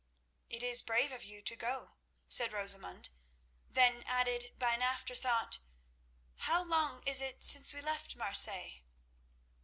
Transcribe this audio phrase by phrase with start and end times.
[0.49, 1.91] "It is brave of you to go,"
[2.27, 3.09] said Rosamund,
[3.69, 5.59] then added by an afterthought,
[6.37, 8.81] "How long is it since we left Marseilles?"